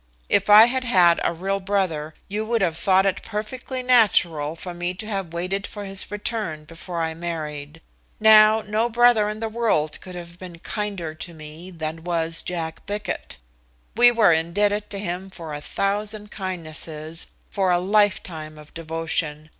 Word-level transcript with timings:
"If 0.29 0.49
I 0.49 0.65
had 0.65 0.83
had 0.83 1.21
a 1.23 1.31
real 1.31 1.59
brother, 1.59 2.15
you 2.27 2.43
would 2.43 2.63
have 2.63 2.75
thought 2.75 3.05
it 3.05 3.21
perfectly 3.21 3.83
natural 3.83 4.55
for 4.55 4.73
me 4.73 4.95
to 4.95 5.05
have 5.05 5.31
waited 5.31 5.67
for 5.67 5.85
his 5.85 6.09
return 6.09 6.65
before 6.65 7.03
I 7.03 7.13
married. 7.13 7.81
Now, 8.19 8.63
no 8.65 8.89
brother 8.89 9.29
in 9.29 9.41
the 9.41 9.47
world 9.47 10.01
could 10.01 10.15
have 10.15 10.39
been 10.39 10.57
kinder 10.57 11.13
to 11.13 11.35
me 11.35 11.69
than 11.69 12.03
was 12.03 12.41
Jack 12.41 12.83
Bickett. 12.87 13.37
We 13.95 14.09
were 14.09 14.31
indebted 14.31 14.89
to 14.89 14.97
him 14.97 15.29
for 15.29 15.53
a 15.53 15.61
thousand 15.61 16.31
kindnesses, 16.31 17.27
for 17.51 17.69
a 17.69 17.77
lifetime 17.77 18.57
of 18.57 18.73
devotion. 18.73 19.49